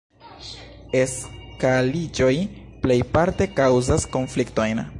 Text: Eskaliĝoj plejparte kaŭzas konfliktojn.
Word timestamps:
Eskaliĝoj 1.01 2.33
plejparte 2.87 3.49
kaŭzas 3.61 4.09
konfliktojn. 4.17 4.83